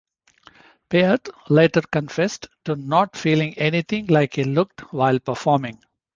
Peart 0.89 1.29
later 1.51 1.81
confessed 1.81 2.47
to 2.65 2.75
not 2.75 3.15
feeling 3.15 3.55
anything 3.59 4.07
like 4.07 4.33
he 4.35 4.43
looked 4.43 4.81
while 4.91 5.19
performing. 5.19 5.79